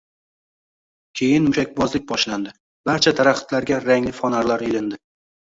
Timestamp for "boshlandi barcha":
2.13-3.13